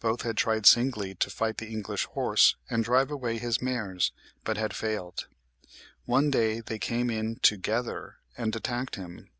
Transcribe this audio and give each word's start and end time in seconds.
Both 0.00 0.22
had 0.22 0.36
tried 0.36 0.66
singly 0.66 1.14
to 1.14 1.30
fight 1.30 1.58
the 1.58 1.68
English 1.68 2.06
horse 2.06 2.56
and 2.68 2.82
drive 2.82 3.12
away 3.12 3.38
his 3.38 3.62
mares, 3.62 4.10
but 4.42 4.56
had 4.56 4.74
failed. 4.74 5.28
One 6.04 6.32
day 6.32 6.58
they 6.58 6.80
came 6.80 7.10
in 7.10 7.36
TOGETHER 7.36 8.16
and 8.36 8.56
attacked 8.56 8.96
him. 8.96 9.30